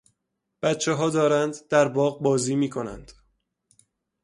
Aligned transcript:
بچهها 0.61 1.09
دارند 1.09 1.55
در 1.69 1.87
باغ 1.87 2.21
بازی 2.21 2.55
میکنند. 2.55 3.11